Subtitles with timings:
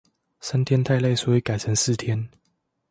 [0.39, 2.27] 三天太累所以改成四天